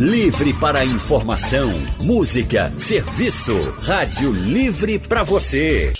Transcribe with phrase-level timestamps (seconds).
[0.00, 3.54] Livre para informação, música, serviço.
[3.82, 5.92] Rádio Livre para você.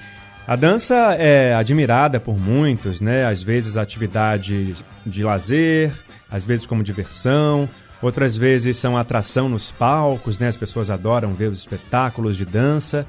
[0.47, 3.25] A dança é admirada por muitos, né?
[3.25, 5.91] Às vezes atividade de lazer,
[6.29, 7.69] às vezes como diversão,
[8.01, 10.47] outras vezes são atração nos palcos, né?
[10.47, 13.05] As pessoas adoram ver os espetáculos de dança.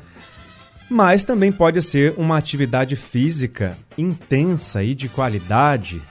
[0.90, 6.02] Mas também pode ser uma atividade física intensa e de qualidade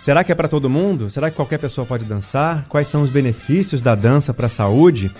[0.00, 1.10] Será que é para todo mundo?
[1.10, 2.64] Será que qualquer pessoa pode dançar?
[2.70, 5.14] Quais são os benefícios da dança para a saúde?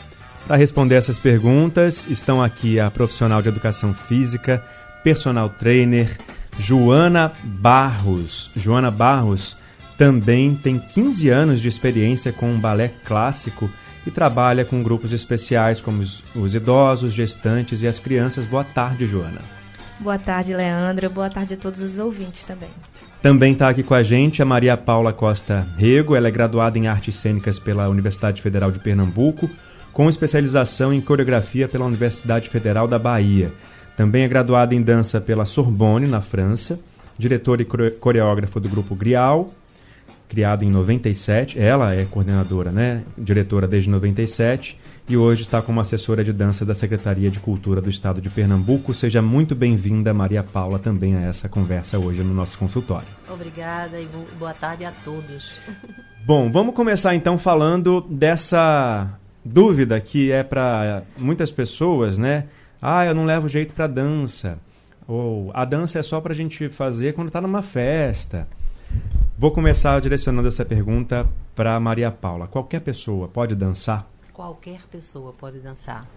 [0.46, 4.64] Para responder essas perguntas, estão aqui a profissional de educação física,
[5.02, 6.16] personal trainer,
[6.58, 8.50] Joana Barros.
[8.56, 9.56] Joana Barros
[9.96, 13.70] também tem 15 anos de experiência com balé clássico
[14.06, 18.46] e trabalha com grupos especiais como os, os idosos, gestantes e as crianças.
[18.46, 19.40] Boa tarde, Joana.
[19.98, 21.10] Boa tarde, Leandro.
[21.10, 22.70] Boa tarde a todos os ouvintes também.
[23.22, 26.16] Também está aqui com a gente a Maria Paula Costa Rego.
[26.16, 29.50] Ela é graduada em Artes Cênicas pela Universidade Federal de Pernambuco,
[29.92, 33.52] com especialização em coreografia pela Universidade Federal da Bahia.
[34.00, 36.80] Também é graduada em dança pela Sorbonne, na França,
[37.18, 39.50] diretora e coreógrafa do grupo Grial,
[40.26, 41.60] criado em 97.
[41.60, 43.02] Ela é coordenadora, né?
[43.18, 47.90] Diretora desde 97 e hoje está como assessora de dança da Secretaria de Cultura do
[47.90, 48.94] Estado de Pernambuco.
[48.94, 53.06] Seja muito bem-vinda, Maria Paula, também a essa conversa hoje no nosso consultório.
[53.30, 55.52] Obrigada e boa tarde a todos.
[56.24, 59.10] Bom, vamos começar então falando dessa
[59.44, 62.46] dúvida que é para muitas pessoas, né?
[62.80, 64.58] Ah, eu não levo jeito para dança.
[65.06, 68.46] Ou a dança é só para a gente fazer quando está numa festa.
[69.38, 72.46] Vou começar direcionando essa pergunta para Maria Paula.
[72.46, 74.06] Qualquer pessoa pode dançar?
[74.40, 76.08] qualquer pessoa pode dançar.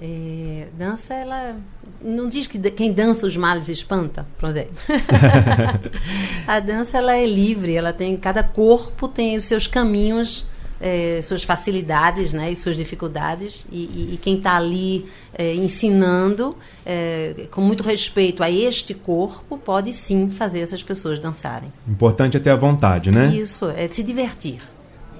[0.00, 1.54] É, dança, ela
[2.00, 4.74] não diz que quem dança os males espanta, por exemplo.
[6.48, 10.46] a dança ela é livre, ela tem cada corpo tem os seus caminhos,
[10.82, 13.66] é, suas facilidades, né, e suas dificuldades.
[13.70, 19.56] E, e, e quem está ali é, ensinando, é, com muito respeito a este corpo,
[19.56, 21.72] pode sim fazer essas pessoas dançarem.
[21.88, 23.28] Importante é ter a vontade, né?
[23.28, 24.60] Isso, é se divertir.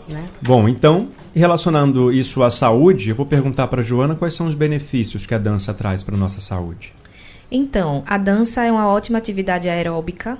[0.08, 0.28] Né?
[0.42, 4.54] Bom, então, relacionando isso à saúde, eu vou perguntar para a Joana quais são os
[4.54, 6.92] benefícios que a dança traz para a nossa saúde.
[7.50, 10.38] Então, a dança é uma ótima atividade aeróbica,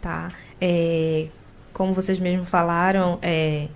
[0.00, 0.32] tá?
[0.60, 1.26] É,
[1.72, 3.68] como vocês mesmos falaram, é,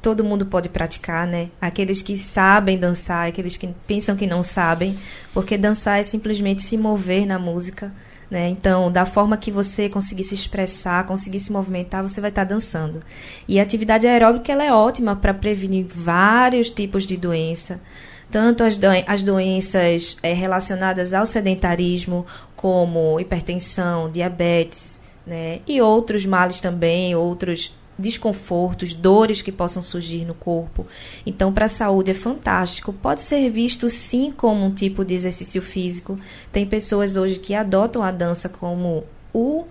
[0.00, 1.50] todo mundo pode praticar, né?
[1.60, 4.98] Aqueles que sabem dançar, aqueles que pensam que não sabem,
[5.32, 7.92] porque dançar é simplesmente se mover na música,
[8.30, 8.48] né?
[8.48, 13.02] Então, da forma que você conseguir se expressar, conseguir se movimentar, você vai estar dançando.
[13.46, 17.80] E a atividade aeróbica ela é ótima para prevenir vários tipos de doença,
[18.30, 22.24] tanto as, as doenças é, relacionadas ao sedentarismo,
[22.56, 25.60] como hipertensão, diabetes, né?
[25.66, 30.86] e outros males também, outros desconfortos, dores que possam surgir no corpo.
[31.24, 32.92] Então, para a saúde é fantástico.
[32.92, 36.18] Pode ser visto sim como um tipo de exercício físico.
[36.50, 39.64] Tem pessoas hoje que adotam a dança como o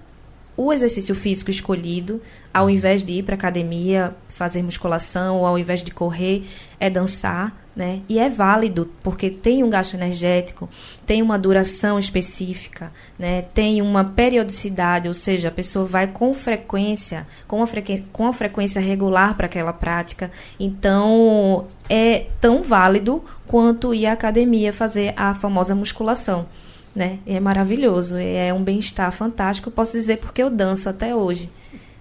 [0.62, 2.22] o exercício físico escolhido,
[2.54, 6.44] ao invés de ir para academia fazer musculação ou ao invés de correr,
[6.78, 8.02] é dançar, né?
[8.10, 10.68] E é válido porque tem um gasto energético,
[11.06, 13.44] tem uma duração específica, né?
[13.54, 18.04] Tem uma periodicidade, ou seja, a pessoa vai com frequência, com a, frequ...
[18.12, 20.30] com a frequência regular para aquela prática.
[20.60, 26.48] Então, é tão válido quanto ir à academia fazer a famosa musculação
[26.96, 27.20] né?
[27.26, 29.72] É maravilhoso, é um bem-estar fantástico.
[29.72, 31.50] Posso dizer porque eu danço até hoje.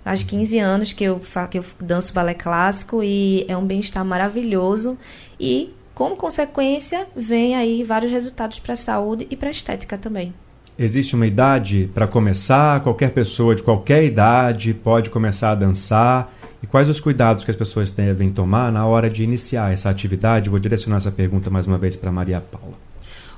[0.04, 4.97] Faz 15 anos que eu, que eu danço balé clássico e é um bem-estar maravilhoso.
[5.38, 10.32] E, como consequência, vem aí vários resultados para a saúde e para a estética também.
[10.79, 12.81] Existe uma idade para começar?
[12.82, 16.32] Qualquer pessoa de qualquer idade pode começar a dançar?
[16.62, 20.49] E quais os cuidados que as pessoas devem tomar na hora de iniciar essa atividade?
[20.49, 22.77] Vou direcionar essa pergunta mais uma vez para Maria Paula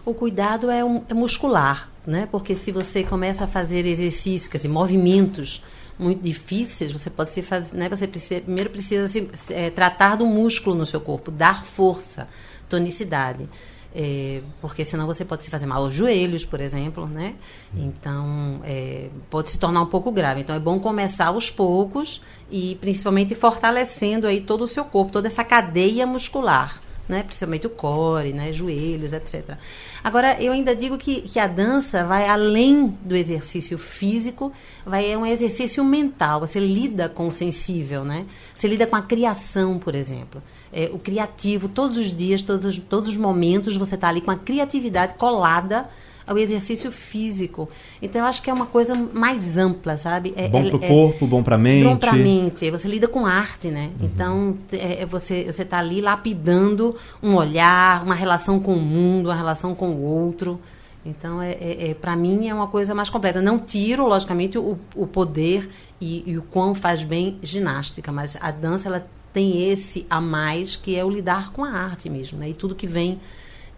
[0.04, 2.28] o cuidado é, um, é muscular, né?
[2.30, 5.62] Porque se você começa a fazer exercícios, quer dizer, movimentos
[5.98, 7.88] muito difíceis, você pode se fazer, né?
[7.88, 12.26] Você precisa, primeiro precisa se, é, tratar do músculo no seu corpo, dar força,
[12.68, 13.48] tonicidade.
[13.92, 17.34] É, porque senão você pode se fazer mal aos joelhos, por exemplo, né?
[17.74, 20.40] Então, é, pode se tornar um pouco grave.
[20.40, 25.26] Então, é bom começar aos poucos e, principalmente, fortalecendo aí todo o seu corpo, toda
[25.26, 26.80] essa cadeia muscular
[27.10, 27.22] né?
[27.24, 28.52] Principalmente o core, né?
[28.52, 29.56] Joelhos, etc.
[30.02, 34.52] Agora, eu ainda digo que, que a dança vai além do exercício físico,
[34.86, 36.40] vai é um exercício mental.
[36.40, 38.24] Você lida com o sensível, né?
[38.54, 40.42] Você lida com a criação, por exemplo.
[40.72, 44.36] É, o criativo, todos os dias, todos, todos os momentos, você está ali com a
[44.36, 45.90] criatividade colada
[46.30, 47.68] ao exercício físico.
[48.00, 50.32] Então, eu acho que é uma coisa mais ampla, sabe?
[50.36, 51.84] É, bom para o é, corpo, bom para a mente.
[51.84, 52.70] Bom para a mente.
[52.70, 53.90] Você lida com arte, né?
[53.98, 54.06] Uhum.
[54.06, 59.34] Então, é, é você está ali lapidando um olhar, uma relação com o mundo, uma
[59.34, 60.60] relação com o outro.
[61.04, 63.42] Então, é, é, é para mim, é uma coisa mais completa.
[63.42, 65.68] Não tiro, logicamente, o, o poder
[66.00, 70.76] e, e, o quão faz bem ginástica, mas a dança ela tem esse a mais
[70.76, 72.50] que é o lidar com a arte mesmo, né?
[72.50, 73.18] E tudo que vem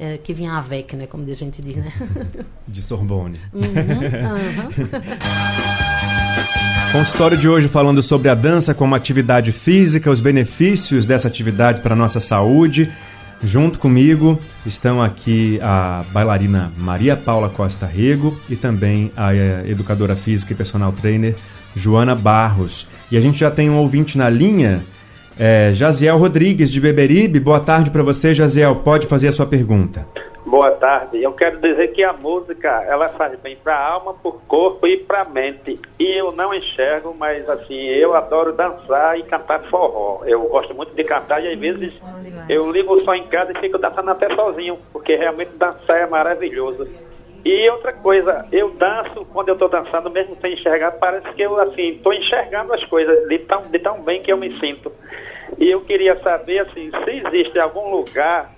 [0.02, 1.06] é, que vinha avec, né?
[1.06, 1.92] Como a gente diz, né?
[2.66, 3.38] De Sorbonne.
[3.54, 4.70] Uhum, uhum.
[6.90, 11.94] Consultório de hoje falando sobre a dança como atividade física, os benefícios dessa atividade para
[11.94, 12.90] a nossa saúde.
[13.44, 20.14] Junto comigo estão aqui a bailarina Maria Paula Costa Rego e também a eh, educadora
[20.14, 21.34] física e personal trainer
[21.74, 22.86] Joana Barros.
[23.10, 24.82] E a gente já tem um ouvinte na linha
[25.38, 27.40] é, Jaziel Rodrigues, de Beberibe.
[27.40, 28.76] Boa tarde para você, Jaziel.
[28.76, 30.06] Pode fazer a sua pergunta.
[30.44, 31.22] Boa tarde.
[31.22, 34.86] Eu quero dizer que a música, ela faz bem para a alma, para o corpo
[34.86, 35.80] e para a mente.
[35.98, 40.22] E eu não enxergo, mas assim, eu adoro dançar e cantar forró.
[40.26, 41.94] Eu gosto muito de cantar e às vezes
[42.48, 46.86] eu ligo só em casa e fico dançando até sozinho, porque realmente dançar é maravilhoso.
[47.44, 51.58] E outra coisa, eu danço, quando eu estou dançando, mesmo sem enxergar, parece que eu,
[51.60, 54.92] assim, estou enxergando as coisas de tão, de tão bem que eu me sinto.
[55.58, 58.50] E eu queria saber, assim, se existe algum lugar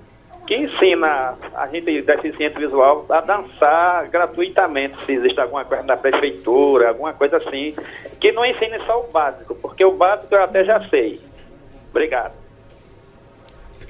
[0.47, 6.89] que ensina a gente deficiente visual a dançar gratuitamente, se existe alguma coisa na prefeitura,
[6.89, 7.75] alguma coisa assim,
[8.21, 11.19] que não ensine só o básico, porque o básico eu até já sei.
[11.91, 12.44] Obrigado.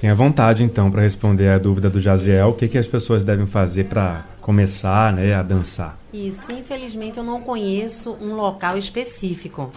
[0.05, 2.49] Fiquem à vontade, então, para responder a dúvida do Jaziel.
[2.49, 5.97] O que, que as pessoas devem fazer para começar né, a dançar?
[6.13, 6.51] Isso.
[6.51, 9.71] Infelizmente, eu não conheço um local específico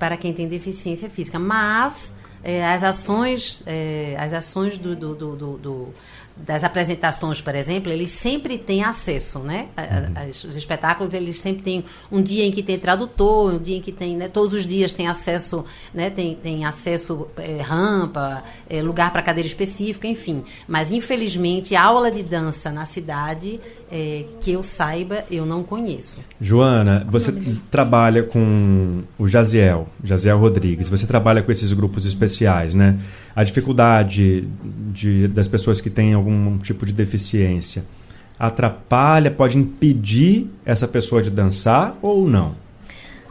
[0.00, 2.12] para quem tem deficiência física, mas
[2.42, 5.88] é, as ações, é, as ações do, do, do, do
[6.36, 9.68] das apresentações, por exemplo, eles sempre têm acesso, né?
[9.76, 10.28] Uhum.
[10.50, 13.92] os espetáculos, eles sempre têm um dia em que tem tradutor, um dia em que
[13.92, 14.28] tem, né?
[14.28, 16.10] Todos os dias tem acesso, né?
[16.10, 20.42] Tem, tem acesso é, rampa, é, lugar para cadeira específica, enfim.
[20.66, 26.18] Mas, infelizmente, a aula de dança na cidade, é, que eu saiba, eu não conheço.
[26.40, 27.30] Joana, você
[27.70, 32.98] trabalha com o Jaziel, Jaziel Rodrigues, você trabalha com esses grupos especiais, né?
[33.36, 34.48] A dificuldade
[34.92, 37.84] de, das pessoas que têm algum tipo de deficiência
[38.42, 42.56] atrapalha, pode impedir essa pessoa de dançar ou não?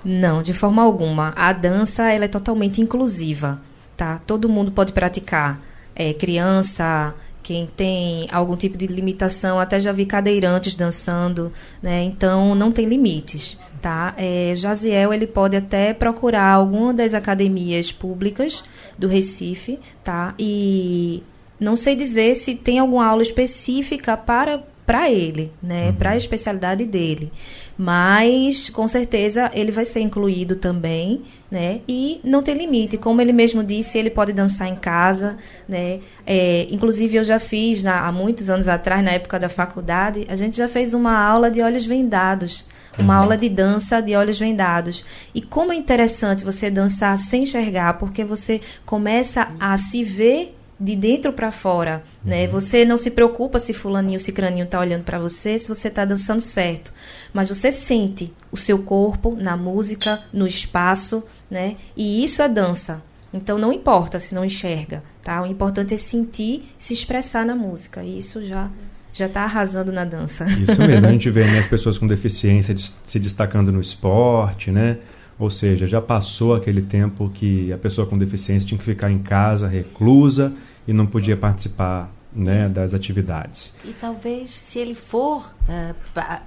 [0.05, 1.33] Não, de forma alguma.
[1.35, 3.59] A dança ela é totalmente inclusiva,
[3.97, 4.21] tá?
[4.25, 5.59] Todo mundo pode praticar.
[5.93, 11.51] É, criança, quem tem algum tipo de limitação, até já vi cadeirantes dançando,
[11.83, 12.03] né?
[12.03, 14.13] Então não tem limites, tá?
[14.15, 18.63] É, Jaziel ele pode até procurar alguma das academias públicas
[18.97, 20.33] do Recife, tá?
[20.39, 21.21] E
[21.61, 25.93] não sei dizer se tem alguma aula específica para para ele, né, uhum.
[25.93, 27.31] para a especialidade dele.
[27.77, 31.79] Mas com certeza ele vai ser incluído também, né?
[31.87, 35.37] E não tem limite, como ele mesmo disse, ele pode dançar em casa,
[35.69, 35.99] né?
[36.25, 40.35] É, inclusive eu já fiz na, há muitos anos atrás, na época da faculdade, a
[40.35, 42.65] gente já fez uma aula de olhos vendados
[42.99, 45.05] uma aula de dança de olhos vendados.
[45.33, 50.95] E como é interessante você dançar sem enxergar, porque você começa a se ver de
[50.95, 52.45] dentro para fora, né?
[52.45, 52.51] Uhum.
[52.53, 56.03] Você não se preocupa se fulaninho, se craninho tá olhando para você, se você tá
[56.03, 56.91] dançando certo,
[57.31, 61.75] mas você sente o seu corpo na música, no espaço, né?
[61.95, 63.03] E isso é dança.
[63.31, 65.43] Então não importa se não enxerga, tá?
[65.43, 68.03] O importante é sentir, se expressar na música.
[68.03, 68.67] E isso já
[69.13, 70.45] já está arrasando na dança.
[70.45, 72.73] Isso mesmo, a gente vê né, as pessoas com deficiência
[73.05, 74.97] se destacando no esporte, né?
[75.37, 79.19] Ou seja, já passou aquele tempo que a pessoa com deficiência tinha que ficar em
[79.19, 80.53] casa, reclusa,
[80.87, 83.77] e não podia participar né, das atividades.
[83.83, 85.95] E talvez se ele for uh,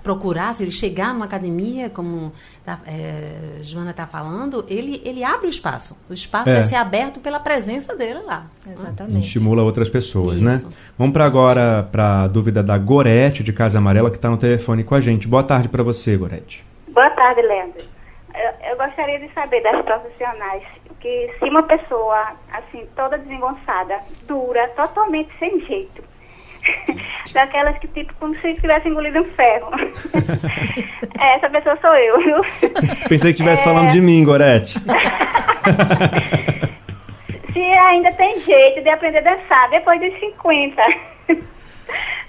[0.03, 2.33] procurar, se ele chegar numa academia, como
[2.65, 5.97] tá, é, Joana está falando, ele, ele abre o espaço.
[6.09, 6.55] O espaço é.
[6.55, 8.47] vai ser aberto pela presença dele lá.
[8.67, 9.27] Exatamente.
[9.27, 10.55] Estimula outras pessoas, né?
[10.55, 10.69] Isso.
[10.69, 10.75] né?
[10.97, 14.85] Vamos para agora para a dúvida da Gorete de Casa Amarela, que está no telefone
[14.85, 15.29] com a gente.
[15.29, 16.65] Boa tarde para você, Gorete.
[16.89, 17.83] Boa tarde, Leandro.
[18.35, 20.63] Eu, eu gostaria de saber das profissionais
[21.05, 26.03] que se uma pessoa, assim, toda desengonçada, dura, totalmente sem jeito,
[27.35, 29.71] daquelas que, tipo, como se tivesse engolido um ferro.
[31.21, 32.41] Essa pessoa sou eu, viu?
[33.07, 33.65] Pensei que estivesse é...
[33.67, 34.81] falando de mim, Gorete.
[37.53, 40.83] se ainda tem jeito de aprender a dançar depois dos 50.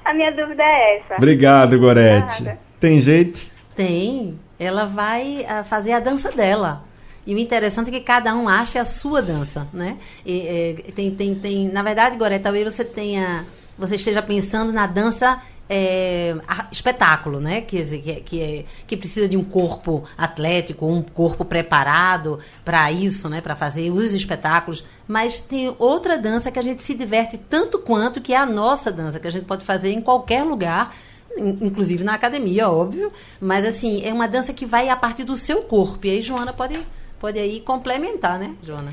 [0.04, 1.16] a minha dúvida é essa.
[1.16, 2.46] Obrigado, Gorete.
[2.78, 3.40] Tem jeito?
[3.74, 4.38] Tem.
[4.60, 6.84] Ela vai ah, fazer a dança dela.
[7.26, 9.98] E o interessante é que cada um acha a sua dança, né?
[10.26, 13.46] E, é, tem, tem, tem, na verdade, Gorete, talvez você tenha,
[13.78, 16.36] você esteja pensando na dança é,
[16.72, 17.62] espetáculo, né?
[17.62, 23.28] Que, que, que, é- que precisa de um corpo atlético, um corpo preparado para isso,
[23.30, 23.42] né?
[23.42, 24.86] Para fazer os espetáculos.
[25.08, 28.92] Mas tem outra dança que a gente se diverte tanto quanto, que é a nossa
[28.92, 30.96] dança, que a gente pode fazer em qualquer lugar,
[31.36, 33.12] in- inclusive na academia, óbvio.
[33.42, 36.06] Mas assim, é uma dança que vai a partir do seu corpo.
[36.06, 36.78] E aí, Joana pode,
[37.20, 38.90] pode aí complementar, né, Joana?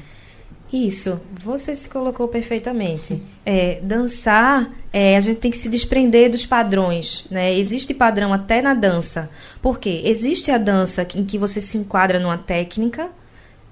[0.72, 3.22] Isso, você se colocou perfeitamente.
[3.44, 7.52] É, dançar, é, a gente tem que se desprender dos padrões, né?
[7.58, 9.28] Existe padrão até na dança.
[9.60, 10.00] Por quê?
[10.04, 13.10] Existe a dança em que você se enquadra numa técnica,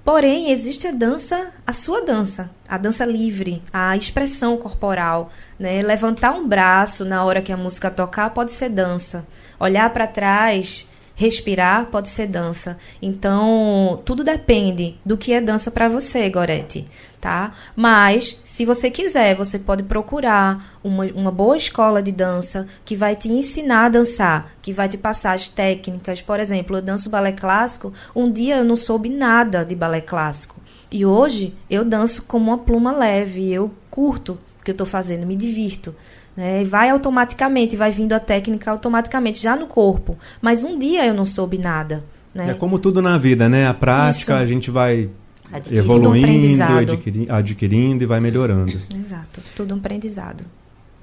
[0.05, 5.81] porém existe a dança, a sua dança, a dança livre, a expressão corporal, né?
[5.83, 9.25] Levantar um braço na hora que a música tocar pode ser dança.
[9.61, 10.90] Olhar para trás
[11.21, 12.79] respirar pode ser dança.
[13.03, 16.89] Então, tudo depende do que é dança para você, Gorete,
[17.21, 17.53] tá?
[17.77, 23.15] Mas, se você quiser, você pode procurar uma, uma boa escola de dança que vai
[23.15, 26.23] te ensinar a dançar, que vai te passar as técnicas.
[26.23, 30.59] Por exemplo, eu danço balé clássico, um dia eu não soube nada de balé clássico.
[30.91, 35.27] E hoje eu danço como uma pluma leve, eu curto o que eu estou fazendo,
[35.27, 35.95] me divirto.
[36.41, 36.63] Né?
[36.63, 40.17] E vai automaticamente, vai vindo a técnica automaticamente, já no corpo.
[40.41, 42.03] Mas um dia eu não soube nada.
[42.35, 42.53] Né?
[42.53, 43.67] É como tudo na vida, né?
[43.69, 44.43] A prática Isso.
[44.43, 45.11] a gente vai
[45.53, 46.79] Adquirindo um evoluindo, aprendizado.
[46.93, 48.73] adquiri- adquirindo e vai melhorando.
[48.97, 50.45] Exato, tudo um aprendizado.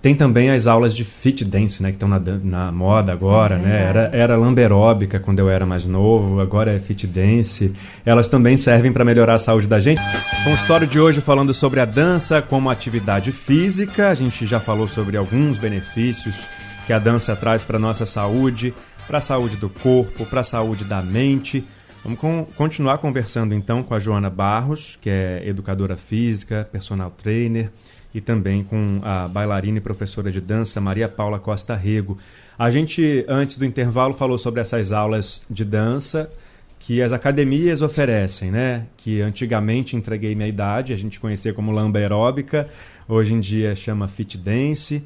[0.01, 1.89] Tem também as aulas de fit dance, né?
[1.89, 3.81] Que estão na, na moda agora, É né?
[3.81, 7.73] Era, era lamberóbica quando eu era mais novo, agora é fit dance.
[8.05, 9.99] Elas também servem para melhorar a saúde da gente.
[10.43, 14.09] Consultório de hoje falando sobre a dança como atividade física.
[14.09, 16.35] A gente já falou sobre alguns benefícios
[16.85, 18.73] que a dança traz para nossa saúde,
[19.07, 21.65] para a saúde do corpo, para a saúde da mente.
[22.03, 27.71] Vamos con- continuar conversando então com a Joana Barros, que é educadora física, personal trainer,
[28.13, 32.17] e também com a bailarina e professora de dança Maria Paula Costa Rego.
[32.57, 36.31] A gente, antes do intervalo, falou sobre essas aulas de dança
[36.79, 38.85] que as academias oferecem, né?
[38.95, 42.69] Que antigamente entreguei minha idade, a gente conhecia como lamba aeróbica,
[43.07, 45.03] hoje em dia chama fit dance.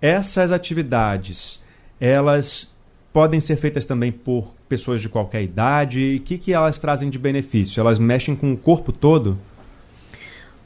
[0.00, 1.60] Essas atividades,
[2.00, 2.68] elas
[3.12, 6.16] podem ser feitas também por pessoas de qualquer idade.
[6.16, 7.80] O que, que elas trazem de benefício?
[7.80, 9.38] Elas mexem com o corpo todo?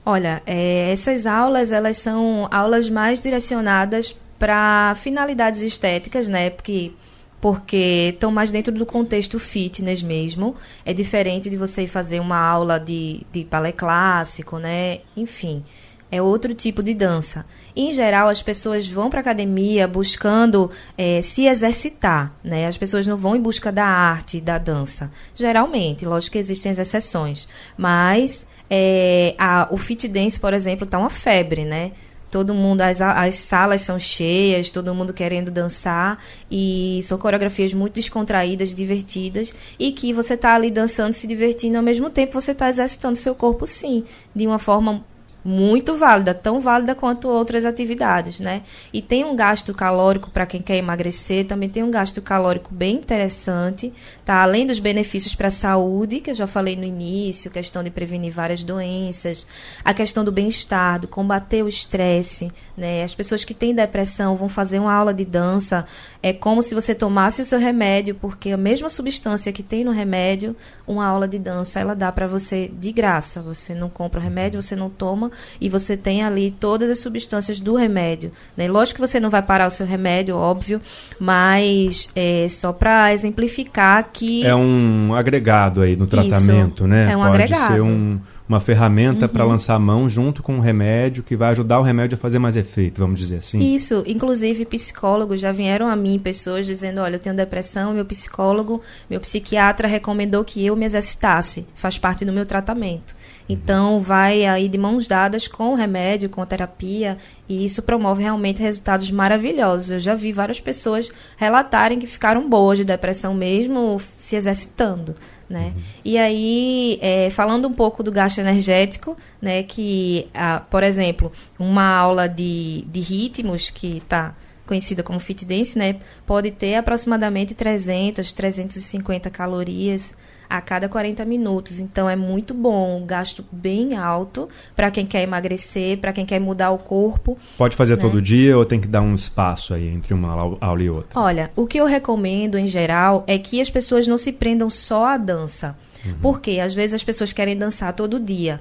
[0.06, 6.50] Olha, é, essas aulas, elas são aulas mais direcionadas para finalidades estéticas, né?
[6.50, 6.92] Porque
[7.40, 10.56] porque estão mais dentro do contexto fitness mesmo.
[10.82, 15.00] É diferente de você fazer uma aula de, de balé clássico, né?
[15.14, 15.62] Enfim,
[16.10, 17.44] é outro tipo de dança.
[17.76, 22.66] Em geral, as pessoas vão para academia buscando eh, se exercitar, né?
[22.66, 25.10] As pessoas não vão em busca da arte, da dança.
[25.34, 27.46] Geralmente, lógico que existem as exceções,
[27.76, 31.92] mas eh, a- o fit dance, por exemplo, está uma febre, né?
[32.30, 36.18] Todo mundo, as, as salas são cheias, todo mundo querendo dançar
[36.50, 41.82] e são coreografias muito descontraídas, divertidas e que você está ali dançando, se divertindo ao
[41.84, 44.02] mesmo tempo você está exercitando seu corpo, sim,
[44.34, 45.04] de uma forma
[45.44, 48.62] muito válida, tão válida quanto outras atividades, né?
[48.92, 52.96] E tem um gasto calórico para quem quer emagrecer, também tem um gasto calórico bem
[52.96, 53.92] interessante,
[54.24, 54.42] tá?
[54.42, 58.32] Além dos benefícios para a saúde, que eu já falei no início, questão de prevenir
[58.32, 59.46] várias doenças,
[59.84, 63.04] a questão do bem-estar, do combater o estresse, né?
[63.04, 65.84] As pessoas que têm depressão vão fazer uma aula de dança,
[66.22, 69.90] é como se você tomasse o seu remédio, porque a mesma substância que tem no
[69.90, 73.42] remédio, uma aula de dança, ela dá para você de graça.
[73.42, 77.60] Você não compra o remédio, você não toma e você tem ali todas as substâncias
[77.60, 78.30] do remédio.
[78.56, 78.68] Né?
[78.68, 80.80] Lógico que você não vai parar o seu remédio, óbvio,
[81.18, 87.10] mas é só para exemplificar que É um agregado aí no tratamento, né?
[87.12, 87.72] é um Pode agregado.
[87.74, 91.82] ser um- uma ferramenta para lançar mão junto com o remédio que vai ajudar o
[91.82, 93.74] remédio a fazer mais efeito, vamos dizer assim.
[93.74, 98.82] Isso, inclusive psicólogos já vieram a mim pessoas dizendo, olha, eu tenho depressão, meu psicólogo,
[99.08, 103.16] meu psiquiatra recomendou que eu me exercitasse, faz parte do meu tratamento.
[103.48, 108.22] Então vai aí de mãos dadas com o remédio, com a terapia, e isso promove
[108.22, 109.90] realmente resultados maravilhosos.
[109.90, 115.14] Eu já vi várias pessoas relatarem que ficaram boas de depressão mesmo se exercitando.
[115.54, 115.72] Né?
[116.04, 121.96] E aí, é, falando um pouco do gasto energético, né, que, ah, por exemplo, uma
[121.96, 124.34] aula de, de ritmos que está
[124.66, 130.12] conhecida como fit dance, né, pode ter aproximadamente 300, 350 calorias
[130.48, 131.80] a cada 40 minutos.
[131.80, 136.40] Então é muito bom, um gasto bem alto para quem quer emagrecer, para quem quer
[136.40, 137.38] mudar o corpo.
[137.56, 138.02] Pode fazer né?
[138.02, 141.18] todo dia ou tem que dar um espaço aí entre uma aula e outra?
[141.18, 145.06] Olha, o que eu recomendo em geral é que as pessoas não se prendam só
[145.06, 145.76] à dança.
[146.04, 146.14] Uhum.
[146.20, 148.60] Porque às vezes as pessoas querem dançar todo dia,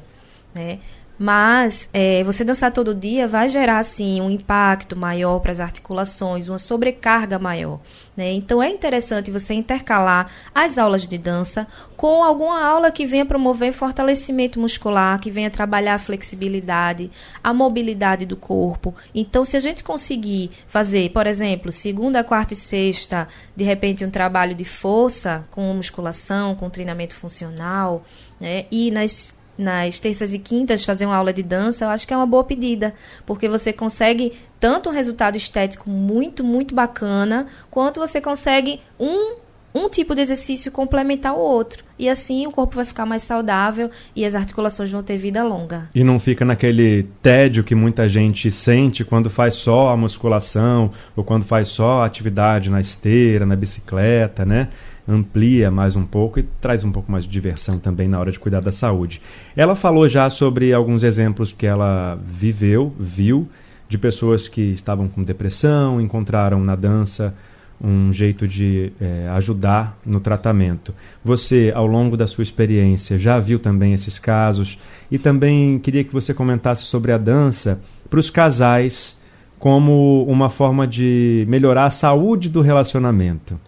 [0.56, 0.80] né?
[1.24, 6.50] Mas é, você dançar todo dia vai gerar, assim, um impacto maior para as articulações,
[6.50, 7.80] uma sobrecarga maior.
[8.18, 8.34] Né?
[8.34, 11.66] Então, é interessante você intercalar as aulas de dança
[11.96, 17.10] com alguma aula que venha promover fortalecimento muscular, que venha trabalhar a flexibilidade,
[17.42, 18.94] a mobilidade do corpo.
[19.16, 24.12] Então, se a gente conseguir fazer, por exemplo, segunda, quarta e sexta, de repente, um
[24.12, 28.04] trabalho de força com musculação, com treinamento funcional,
[28.42, 28.66] né?
[28.70, 32.18] e nas nas terças e quintas fazer uma aula de dança, eu acho que é
[32.18, 32.94] uma boa pedida,
[33.26, 39.44] porque você consegue tanto um resultado estético muito, muito bacana, quanto você consegue um
[39.74, 41.84] um tipo de exercício complementar o outro.
[41.98, 45.90] E assim o corpo vai ficar mais saudável e as articulações vão ter vida longa.
[45.96, 51.24] E não fica naquele tédio que muita gente sente quando faz só a musculação ou
[51.24, 54.70] quando faz só a atividade na esteira, na bicicleta, né?
[55.08, 58.40] Amplia mais um pouco e traz um pouco mais de diversão também na hora de
[58.40, 59.22] cuidar da saúde.
[59.56, 63.48] Ela falou já sobre alguns exemplos que ela viveu, viu,
[63.90, 67.34] de pessoas que estavam com depressão, encontraram na dança
[67.82, 70.94] um jeito de é, ajudar no tratamento.
[71.24, 74.80] Você, ao longo da sua experiência, já viu também esses casos
[75.12, 79.18] e também queria que você comentasse sobre a dança para os casais
[79.60, 83.60] como uma forma de melhorar a saúde do relacionamento,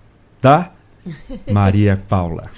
[0.41, 0.75] tá?
[1.51, 2.50] Maria Paula.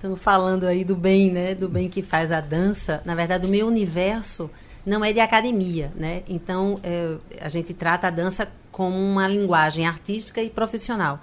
[0.00, 1.54] Então, falando aí do bem, né?
[1.54, 4.50] Do bem que faz a dança, na verdade, o meu universo
[4.84, 6.22] não é de academia, né?
[6.26, 11.20] Então, é, a gente trata a dança como uma linguagem artística e profissional.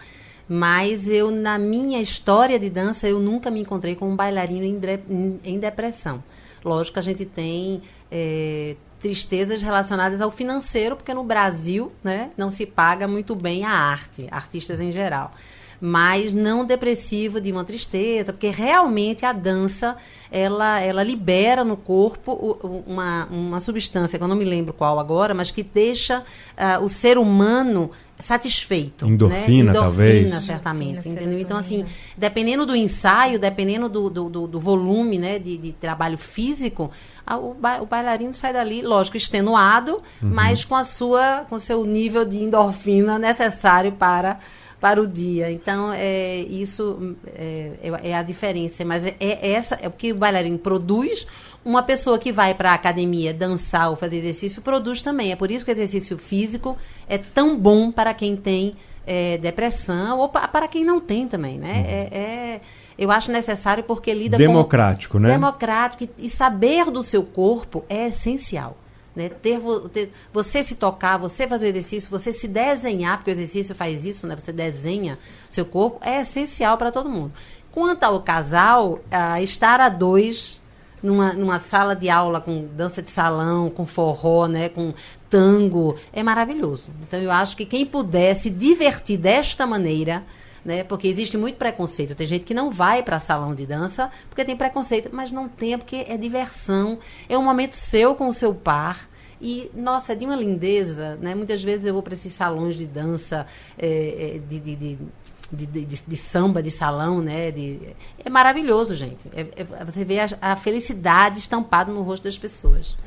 [0.48, 5.40] Mas eu, na minha história de dança, eu nunca me encontrei com um bailarino em,
[5.44, 6.24] em, depressão.
[6.64, 12.66] Lógico a gente tem é, tristezas relacionadas ao financeiro, porque no Brasil né, não se
[12.66, 15.34] paga muito bem a arte, artistas em geral
[15.80, 19.96] mas não depressivo de uma tristeza, porque realmente a dança
[20.32, 25.34] ela, ela libera no corpo uma, uma substância, que eu não me lembro qual agora,
[25.34, 29.06] mas que deixa uh, o ser humano satisfeito.
[29.06, 29.46] Endorfina, né?
[29.46, 30.34] Endorfina talvez.
[30.34, 30.90] certamente.
[30.90, 31.40] Endorfina, entendeu?
[31.40, 31.86] Então, assim,
[32.18, 36.92] dependendo do ensaio, dependendo do, do, do volume né, de, de trabalho físico,
[37.26, 40.30] a, o, ba, o, bailarino sai dali, lógico, extenuado, uhum.
[40.32, 44.40] mas com a sua, com seu nível de endorfina necessário para
[44.80, 45.52] para o dia.
[45.52, 48.86] Então, é, isso é, é, é a diferença.
[48.86, 51.28] Mas é, é, essa é o que o bailarino produz.
[51.66, 55.32] Uma pessoa que vai para a academia dançar ou fazer exercício produz também.
[55.32, 56.78] É por isso que o exercício físico
[57.10, 61.74] é tão bom para quem tem é, depressão ou para quem não tem também, né?
[61.74, 61.86] Uhum.
[61.86, 62.62] É, é,
[62.98, 65.20] eu acho necessário porque lida democrático, com...
[65.20, 65.32] né?
[65.32, 66.08] Democrático?
[66.18, 68.78] E saber do seu corpo é essencial.
[69.17, 69.30] Né?
[69.30, 69.60] Ter,
[69.91, 74.06] ter, você se tocar, você fazer o exercício, você se desenhar, porque o exercício faz
[74.06, 74.36] isso, né?
[74.36, 75.17] Você desenha
[75.49, 77.34] seu corpo, é essencial para todo mundo.
[77.71, 78.99] Quanto ao casal,
[79.41, 80.62] estar a dois
[81.01, 84.93] numa, numa sala de aula com dança de salão, com forró, né, com
[85.32, 86.89] tango, é maravilhoso.
[87.01, 90.23] Então eu acho que quem puder se divertir desta maneira,
[90.67, 90.84] né?
[90.84, 92.13] Porque existe muito preconceito.
[92.13, 95.77] Tem gente que não vai para salão de dança porque tem preconceito, mas não tem,
[95.77, 96.99] porque é diversão.
[97.30, 99.07] É um momento seu com o seu par.
[99.41, 101.36] E, nossa, é de uma lindeza, né?
[101.36, 103.45] Muitas vezes eu vou para esses salões de dança,
[103.78, 104.97] é, de, de, de
[105.50, 107.52] de, de, de, samba, de salão, né?
[107.52, 107.80] De,
[108.23, 109.30] é maravilhoso, gente.
[109.34, 112.97] É, é, você vê a, a, felicidade estampada no rosto das pessoas.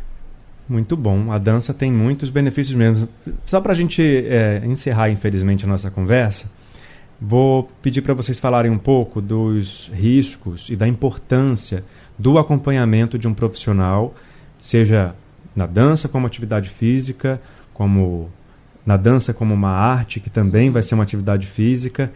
[0.67, 1.31] Muito bom.
[1.31, 3.07] A dança tem muitos benefícios mesmo.
[3.45, 6.51] Só para a gente é, encerrar, infelizmente, a nossa conversa,
[7.21, 11.85] Vou pedir para vocês falarem um pouco dos riscos e da importância
[12.19, 14.15] do acompanhamento de um profissional,
[14.59, 15.15] seja
[15.55, 17.41] na dança como atividade física,
[17.75, 18.31] como
[18.85, 22.11] na dança como uma arte, que também vai ser uma atividade física,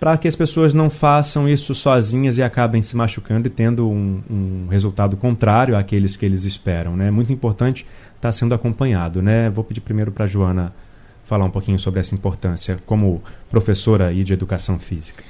[0.00, 4.22] para que as pessoas não façam isso sozinhas e acabem se machucando e tendo um,
[4.30, 6.94] um resultado contrário àqueles que eles esperam.
[6.94, 7.10] É né?
[7.10, 9.20] muito importante estar tá sendo acompanhado.
[9.20, 9.50] Né?
[9.50, 10.72] Vou pedir primeiro para a Joana
[11.24, 15.24] falar um pouquinho sobre essa importância como professora e de educação física.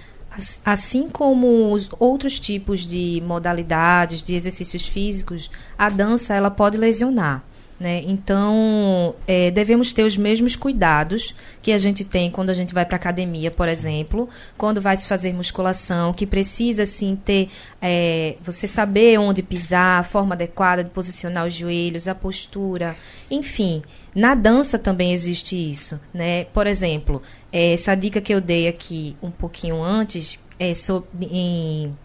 [0.65, 7.43] Assim como os outros tipos de modalidades de exercícios físicos, a dança ela pode lesionar.
[7.79, 8.03] Né?
[8.07, 12.85] Então, é, devemos ter os mesmos cuidados que a gente tem quando a gente vai
[12.85, 17.49] para academia, por exemplo, quando vai se fazer musculação, que precisa sim ter
[17.81, 22.97] é, você saber onde pisar, a forma adequada de posicionar os joelhos, a postura,
[23.31, 23.81] enfim.
[24.13, 26.47] Na dança também existe isso, né?
[26.47, 31.97] Por exemplo, é, essa dica que eu dei aqui um pouquinho antes é sobre em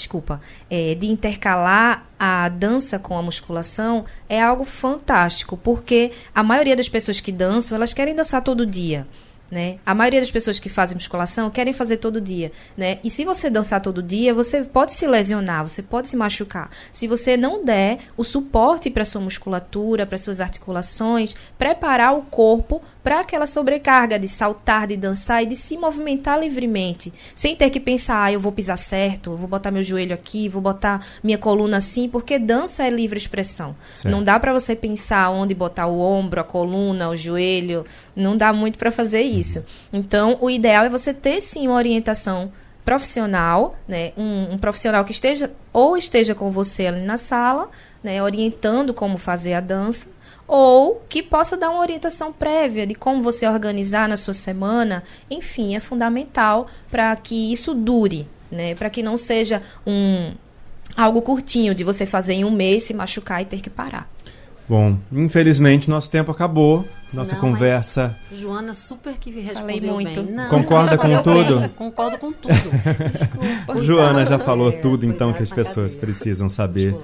[0.00, 6.76] desculpa, é, de intercalar a dança com a musculação é algo fantástico, porque a maioria
[6.76, 9.06] das pessoas que dançam, elas querem dançar todo dia.
[9.50, 9.78] Né?
[9.84, 13.00] A maioria das pessoas que fazem musculação querem fazer todo dia, né?
[13.02, 16.70] E se você dançar todo dia, você pode se lesionar, você pode se machucar.
[16.92, 22.80] Se você não der o suporte para sua musculatura, para suas articulações, preparar o corpo
[23.02, 27.80] para aquela sobrecarga de saltar, de dançar e de se movimentar livremente, sem ter que
[27.80, 31.78] pensar, ah, eu vou pisar certo, vou botar meu joelho aqui, vou botar minha coluna
[31.78, 33.74] assim, porque dança é livre expressão.
[33.88, 34.12] Certo.
[34.12, 37.84] Não dá para você pensar onde botar o ombro, a coluna, o joelho,
[38.14, 39.64] não dá muito para fazer isso.
[39.92, 42.52] Então, o ideal é você ter sim uma orientação
[42.84, 47.70] profissional, né, um, um profissional que esteja ou esteja com você ali na sala,
[48.02, 50.06] né, orientando como fazer a dança
[50.50, 55.04] ou que possa dar uma orientação prévia de como você organizar na sua semana.
[55.30, 58.74] Enfim, é fundamental para que isso dure, né?
[58.74, 60.32] Para que não seja um
[60.96, 64.10] algo curtinho de você fazer em um mês, se machucar e ter que parar.
[64.68, 66.84] Bom, infelizmente nosso tempo acabou.
[67.12, 68.16] Nossa não, conversa.
[68.32, 70.22] Joana super que respondeu Falei muito.
[70.24, 70.34] Bem.
[70.34, 71.60] Não, Concorda com tudo?
[71.60, 71.68] Bem.
[71.68, 72.54] Concordo com tudo.
[73.12, 73.82] Desculpa.
[73.84, 76.96] Joana já falou tudo, então, que as pessoas precisam saber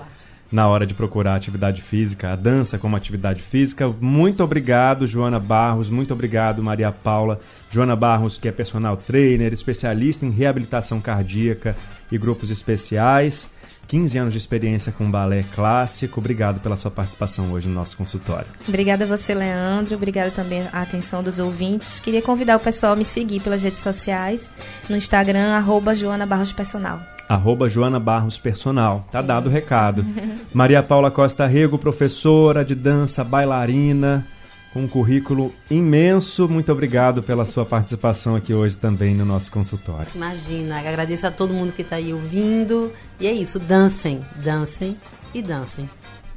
[0.51, 3.89] na hora de procurar atividade física, a dança como atividade física.
[4.01, 7.41] Muito obrigado, Joana Barros, muito obrigado, Maria Paula.
[7.71, 11.77] Joana Barros, que é personal trainer, especialista em reabilitação cardíaca
[12.11, 13.51] e grupos especiais.
[13.89, 16.19] 15 anos de experiência com balé clássico.
[16.19, 18.49] Obrigado pela sua participação hoje no nosso consultório.
[18.67, 19.95] Obrigada a você, Leandro.
[19.95, 22.01] Obrigada também a atenção dos ouvintes.
[22.01, 24.53] Queria convidar o pessoal a me seguir pelas redes sociais,
[24.89, 29.07] no Instagram, arroba Joana Barros Personal arroba Joana Barros Personal.
[29.11, 30.05] Tá dado o recado.
[30.53, 34.27] Maria Paula Costa Rego, professora de dança, bailarina,
[34.73, 36.49] com um currículo imenso.
[36.49, 40.09] Muito obrigado pela sua participação aqui hoje também no nosso consultório.
[40.15, 42.93] Imagina, agradeço a todo mundo que está aí ouvindo.
[43.19, 44.97] E é isso, dancem, dancem
[45.35, 45.89] e dancem.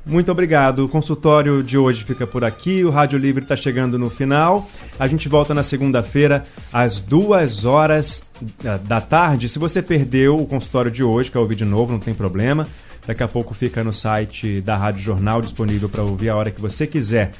[0.10, 0.86] Muito obrigado.
[0.86, 2.84] O consultório de hoje fica por aqui.
[2.84, 4.68] O Rádio Livre está chegando no final.
[4.98, 8.28] A gente volta na segunda-feira, às duas horas
[8.66, 9.48] eh, da tarde.
[9.48, 12.66] Se você perdeu o consultório de hoje, quer ouvir de novo, não tem problema.
[13.06, 16.60] Daqui a pouco fica no site da Rádio Jornal disponível para ouvir a hora que
[16.60, 17.32] você quiser.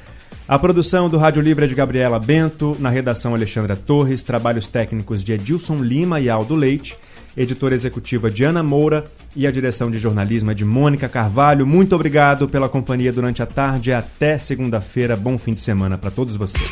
[0.46, 5.24] A produção do Rádio Livre é de Gabriela Bento, na redação Alexandra Torres, trabalhos técnicos
[5.24, 6.96] de Edilson Lima e Aldo Leite
[7.36, 11.66] editora executiva Diana Moura e a direção de jornalismo é de Mônica Carvalho.
[11.66, 13.92] Muito obrigado pela companhia durante a tarde.
[13.92, 15.16] Até segunda-feira.
[15.16, 16.70] Bom fim de semana para todos vocês.